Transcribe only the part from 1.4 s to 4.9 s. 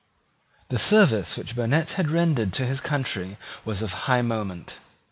Burnet had rendered to his country was of high moment.